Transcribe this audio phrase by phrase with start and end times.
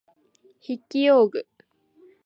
[0.63, 1.47] 筆記用具